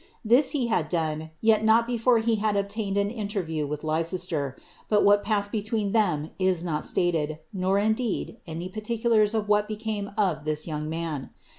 [0.25, 5.05] This he had done, yet not before he had obtained an interview with Leicester;* but
[5.05, 10.43] what passed between them is not stated, nor indeed any particulars of what became of
[10.43, 11.29] this young man.